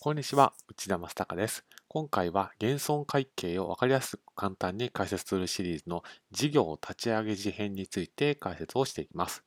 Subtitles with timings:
[0.00, 1.64] こんにちは、内田正孝です。
[1.88, 9.42] 今回は減損会計を分かりやすく簡単に解説するシリーズの事業立ち上げ時編について解説をしていきます。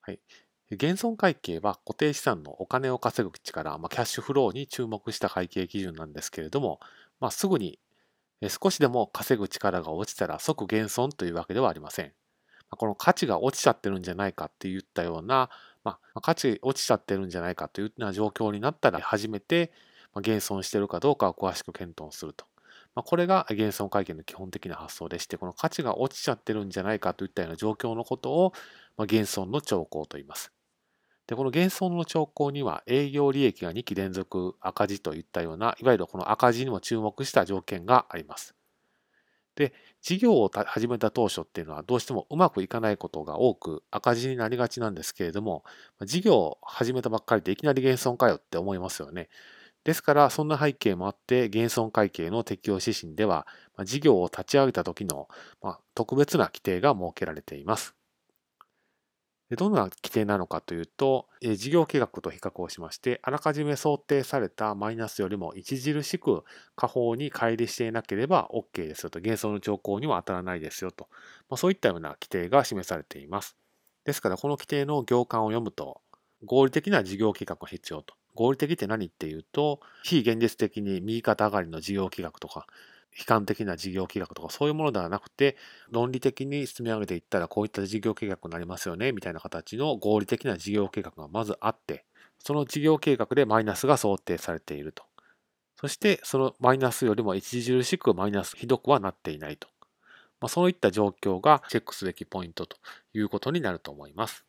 [0.00, 0.20] はい。
[0.70, 6.80] 減損会計は固定資産のお金を稼ぐ力、まあ、キャッシュフローに注目した会計基準なんですけれども、
[7.20, 7.78] まあ、すぐに
[8.48, 12.14] 少しでも稼ぐ力が落ちたら即減損というわけではありません。
[12.70, 15.50] この価値が落ちちゃってるんじゃないかって言ったような、
[15.84, 19.72] まあ、価値落ちちゃってるんじゃないかというような状況になったら初めて
[20.22, 22.46] 減損してるかどうかを詳しく検討すると。
[22.94, 28.52] まあ、これが減損会計の基本的な発想でして、この価値が落ちちゃってるんじゃないかといったような状況のことを、
[28.96, 30.52] まあ、減損の兆候と言います。
[31.26, 38.54] で、この減損の兆候には営業利益が2期連続赤字といったような、いわゆるこの赤字にも注目した条件があります。
[39.56, 39.72] で、
[40.02, 45.64] 事業を始めた当初っていうのはどうしてもうまくいかないことが多く赤字になりがちなんですけれども、
[46.04, 49.28] 事業を始めたばっかりでいきなり減損かよって思いますよね。
[49.84, 53.46] ですから、そんな背景もあって、減損会計の適用指針では、
[53.84, 55.28] 事業を立ち上げた時の
[55.94, 57.94] 特別な規定が設けられています。
[59.56, 66.44] どんな規定なのかというと、事業計画と比較をしまして、あらかじめ想定されたマイナスよりも著しく
[66.76, 71.08] 下方に乖離していなければ OK ですよと、減損の兆候には当たらないですよと、
[71.48, 73.56] まあ、そういったような規定が示されています。
[74.04, 76.00] ですから、この規定の行間を読むと、
[76.44, 78.14] 合理的な事業計画が必要と。
[78.34, 82.66] 合理的って何っていうと、非現実的に右肩上がりの事業計画とか、
[83.18, 85.56] 悲観的な事業計画とかそういうものではなくて、
[85.90, 92.04] 論理的に積み上げていったらこういった事業計画になりますよね、みたいな形の合理的な事業計画がまずあって、
[92.38, 95.04] その事業計画でマイナスが想定されていると。
[95.76, 99.68] そしてそのマイナスよりも著しくマイナスひどくはなっていないと。
[100.40, 102.76] まあ、そういった状況がチェックすべきポイントと
[103.14, 104.42] いうことになると思います。